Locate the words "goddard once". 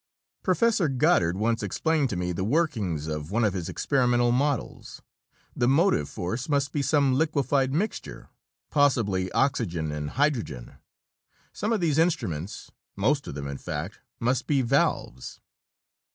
0.89-1.61